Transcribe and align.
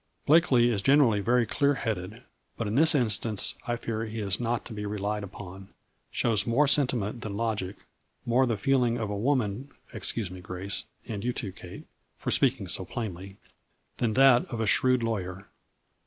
Blakely 0.25 0.71
is 0.71 0.81
gen 0.81 0.97
erally 0.97 1.21
very 1.21 1.45
clear 1.45 1.75
headed, 1.75 2.23
but 2.57 2.65
in 2.65 2.73
this 2.73 2.95
instance 2.95 3.53
I 3.67 3.75
fear 3.75 4.03
he 4.07 4.19
is 4.19 4.39
not 4.39 4.65
to 4.65 4.73
be 4.73 4.83
relied 4.83 5.21
upon, 5.23 5.69
shows 6.09 6.47
more 6.47 6.67
sentiment 6.67 7.21
than 7.21 7.37
logic, 7.37 7.75
more 8.25 8.47
the 8.47 8.57
feeling 8.57 8.97
of 8.97 9.11
a 9.11 9.15
woman 9.15 9.69
(excuse 9.93 10.31
me, 10.31 10.41
Grace, 10.41 10.85
and 11.05 11.23
you 11.23 11.33
too, 11.33 11.51
Kate, 11.51 11.85
for 12.17 12.31
speaking 12.31 12.67
so 12.67 12.83
plainly) 12.83 13.37
than 13.97 14.15
that 14.15 14.45
of 14.45 14.59
a 14.59 14.65
shrewd 14.65 15.03
lawyer." 15.03 15.47